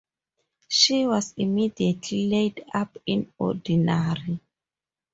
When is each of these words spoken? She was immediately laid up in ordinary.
She 0.67 1.05
was 1.05 1.35
immediately 1.37 2.25
laid 2.27 2.65
up 2.73 2.97
in 3.05 3.31
ordinary. 3.37 4.39